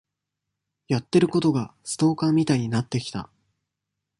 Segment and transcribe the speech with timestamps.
[0.87, 3.29] やってることがストーカーみたいになってきた。